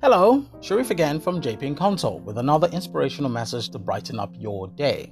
Hello, 0.00 0.44
Sharif 0.60 0.92
again 0.92 1.18
from 1.18 1.40
JP 1.40 1.76
Consult 1.76 2.22
with 2.22 2.38
another 2.38 2.68
inspirational 2.68 3.28
message 3.28 3.68
to 3.70 3.80
brighten 3.80 4.20
up 4.20 4.32
your 4.38 4.68
day. 4.68 5.10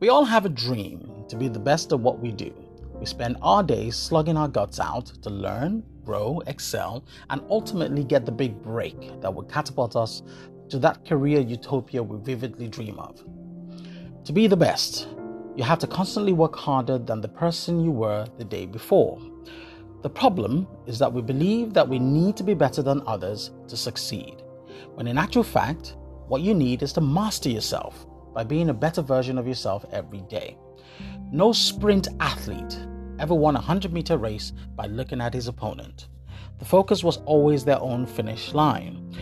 We 0.00 0.08
all 0.08 0.24
have 0.24 0.46
a 0.46 0.48
dream 0.48 1.26
to 1.28 1.36
be 1.36 1.48
the 1.48 1.58
best 1.58 1.92
at 1.92 2.00
what 2.00 2.18
we 2.18 2.32
do. 2.32 2.54
We 2.94 3.04
spend 3.04 3.36
our 3.42 3.62
days 3.62 3.96
slugging 3.96 4.38
our 4.38 4.48
guts 4.48 4.80
out 4.80 5.12
to 5.20 5.28
learn, 5.28 5.84
grow, 6.06 6.40
excel, 6.46 7.04
and 7.28 7.42
ultimately 7.50 8.02
get 8.02 8.24
the 8.24 8.32
big 8.32 8.62
break 8.62 9.20
that 9.20 9.34
will 9.34 9.44
catapult 9.44 9.94
us 9.94 10.22
to 10.70 10.78
that 10.78 11.04
career 11.04 11.40
utopia 11.40 12.02
we 12.02 12.18
vividly 12.18 12.66
dream 12.66 12.98
of. 12.98 13.22
To 14.24 14.32
be 14.32 14.46
the 14.46 14.56
best, 14.56 15.06
you 15.54 15.64
have 15.64 15.80
to 15.80 15.86
constantly 15.86 16.32
work 16.32 16.56
harder 16.56 16.96
than 16.96 17.20
the 17.20 17.28
person 17.28 17.84
you 17.84 17.90
were 17.90 18.26
the 18.38 18.44
day 18.44 18.64
before. 18.64 19.20
The 20.02 20.10
problem 20.10 20.68
is 20.86 20.98
that 21.00 21.12
we 21.12 21.22
believe 21.22 21.74
that 21.74 21.88
we 21.88 21.98
need 21.98 22.36
to 22.36 22.44
be 22.44 22.54
better 22.54 22.82
than 22.82 23.02
others 23.06 23.50
to 23.66 23.76
succeed, 23.76 24.42
when 24.94 25.08
in 25.08 25.18
actual 25.18 25.42
fact, 25.42 25.96
what 26.28 26.42
you 26.42 26.54
need 26.54 26.82
is 26.82 26.92
to 26.92 27.00
master 27.00 27.48
yourself 27.48 28.06
by 28.32 28.44
being 28.44 28.68
a 28.68 28.74
better 28.74 29.02
version 29.02 29.38
of 29.38 29.48
yourself 29.48 29.84
every 29.90 30.20
day. 30.22 30.56
No 31.32 31.52
sprint 31.52 32.06
athlete 32.20 32.78
ever 33.18 33.34
won 33.34 33.56
a 33.56 33.58
100 33.58 33.92
meter 33.92 34.18
race 34.18 34.52
by 34.76 34.86
looking 34.86 35.20
at 35.20 35.34
his 35.34 35.48
opponent. 35.48 36.08
The 36.58 36.64
focus 36.64 37.02
was 37.02 37.16
always 37.24 37.64
their 37.64 37.80
own 37.80 38.06
finish 38.06 38.54
line. 38.54 39.16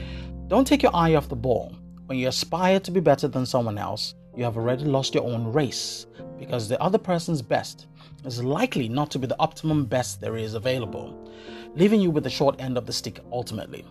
Don't 0.48 0.66
take 0.66 0.82
your 0.82 0.94
eye 0.94 1.14
off 1.14 1.28
the 1.28 1.36
ball. 1.36 1.74
When 2.06 2.18
you 2.18 2.28
aspire 2.28 2.80
to 2.80 2.90
be 2.90 3.00
better 3.00 3.28
than 3.28 3.46
someone 3.46 3.78
else, 3.78 4.14
you 4.36 4.44
have 4.44 4.56
already 4.56 4.84
lost 4.84 5.14
your 5.14 5.24
own 5.24 5.50
race 5.50 6.06
because 6.38 6.68
the 6.68 6.80
other 6.80 6.98
person's 6.98 7.40
best 7.40 7.86
is 8.24 8.44
likely 8.44 8.88
not 8.88 9.10
to 9.10 9.18
be 9.18 9.26
the 9.26 9.38
optimum 9.40 9.86
best 9.86 10.20
there 10.20 10.36
is 10.36 10.54
available, 10.54 11.32
leaving 11.74 12.00
you 12.00 12.10
with 12.10 12.24
the 12.24 12.30
short 12.30 12.60
end 12.60 12.76
of 12.76 12.86
the 12.86 12.92
stick 12.92 13.20
ultimately. 13.32 13.84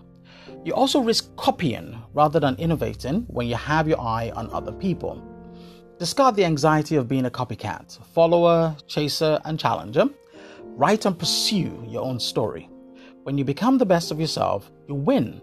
You 0.63 0.73
also 0.73 0.99
risk 0.99 1.35
copying 1.35 1.99
rather 2.13 2.39
than 2.39 2.55
innovating 2.57 3.21
when 3.27 3.47
you 3.47 3.55
have 3.55 3.87
your 3.87 3.99
eye 3.99 4.31
on 4.35 4.49
other 4.51 4.71
people. 4.71 5.21
Discard 5.97 6.35
the 6.35 6.45
anxiety 6.45 6.95
of 6.95 7.07
being 7.07 7.25
a 7.25 7.31
copycat, 7.31 8.03
follower, 8.13 8.75
chaser, 8.87 9.39
and 9.45 9.59
challenger. 9.59 10.05
Write 10.63 11.05
and 11.05 11.17
pursue 11.17 11.83
your 11.87 12.03
own 12.03 12.19
story. 12.19 12.69
When 13.23 13.37
you 13.37 13.45
become 13.45 13.77
the 13.77 13.85
best 13.85 14.11
of 14.11 14.19
yourself, 14.19 14.71
you 14.87 14.93
win 14.93 15.41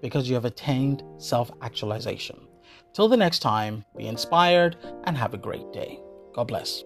because 0.00 0.28
you 0.28 0.34
have 0.34 0.46
attained 0.46 1.04
self 1.18 1.50
actualization. 1.62 2.40
Till 2.92 3.08
the 3.08 3.16
next 3.16 3.40
time, 3.40 3.84
be 3.96 4.06
inspired 4.06 4.76
and 5.04 5.16
have 5.16 5.34
a 5.34 5.38
great 5.38 5.72
day. 5.72 6.00
God 6.32 6.48
bless. 6.48 6.84